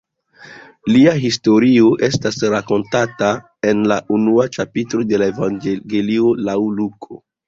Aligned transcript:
Lia 0.93 1.11
historio 1.23 1.91
estas 2.07 2.39
rakontata 2.53 3.29
en 3.73 3.83
la 3.91 3.97
unua 4.15 4.47
ĉapitro 4.57 5.03
de 5.13 5.21
la 5.25 5.29
Evangelio 5.35 6.33
laŭ 6.49 6.57
Luko. 6.81 7.21